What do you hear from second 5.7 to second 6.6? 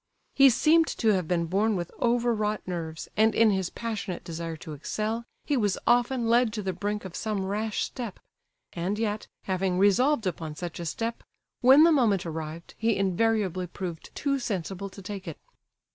often led